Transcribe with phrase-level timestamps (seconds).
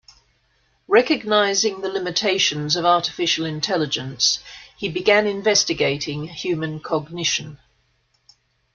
[0.87, 4.39] Recognizing the limitations of artificial intelligence,
[4.75, 7.59] he began investigating human cognition.